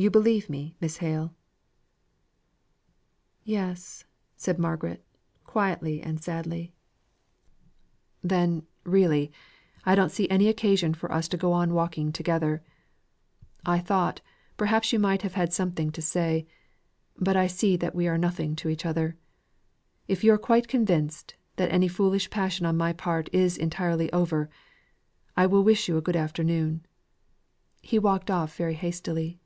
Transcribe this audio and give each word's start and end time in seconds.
You 0.00 0.12
believe 0.12 0.48
me, 0.48 0.76
Miss 0.80 0.98
Hale?" 0.98 1.34
"Yes," 3.42 4.04
said 4.36 4.56
Margaret, 4.56 5.04
quietly 5.44 6.00
and 6.00 6.22
sadly. 6.22 6.72
"Then, 8.22 8.64
really, 8.84 9.32
I 9.84 9.96
don't 9.96 10.12
see 10.12 10.30
any 10.30 10.54
reason 10.62 10.94
for 10.94 11.10
us 11.10 11.26
to 11.26 11.36
go 11.36 11.52
on 11.52 11.74
walking 11.74 12.12
together. 12.12 12.62
I 13.66 13.80
thought, 13.80 14.20
perhaps, 14.56 14.92
you 14.92 15.00
might 15.00 15.22
have 15.22 15.34
had 15.34 15.52
something 15.52 15.90
to 15.90 16.00
say, 16.00 16.46
but 17.16 17.36
I 17.36 17.48
see 17.48 17.76
we 17.92 18.06
are 18.06 18.16
nothing 18.16 18.54
to 18.54 18.68
each 18.68 18.86
other. 18.86 19.16
If 20.06 20.22
you're 20.22 20.38
quite 20.38 20.68
convinced, 20.68 21.34
that 21.56 21.72
any 21.72 21.88
foolish 21.88 22.30
passion 22.30 22.66
on 22.66 22.76
my 22.76 22.92
part 22.92 23.28
is 23.32 23.56
entirely 23.58 24.12
over, 24.12 24.48
I 25.36 25.46
wish 25.46 25.88
you 25.88 26.00
good 26.00 26.14
afternoon." 26.14 26.86
He 27.82 27.98
walked 27.98 28.30
off 28.30 28.56
very 28.56 28.74
hastily. 28.74 29.40